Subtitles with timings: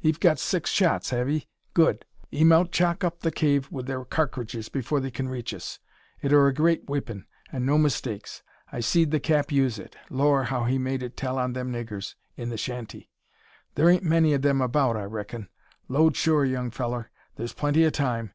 [0.00, 1.48] 'Ee've got six shots, have 'ee?
[1.74, 2.04] Good!
[2.32, 5.80] 'Ee mout chock up the cave wi' their karkidges afore they kin reach us.
[6.20, 8.44] It ur a great weepun, an' no mistakes.
[8.70, 9.96] I seed the cap use it.
[10.08, 10.44] Lor'!
[10.44, 13.10] how he made it tell on them niggers i' the shanty!
[13.74, 15.48] Thur ain't many o' them about, I reckin.
[15.88, 17.10] Load sure, young fellur!
[17.34, 18.34] Thur's plenty o' time.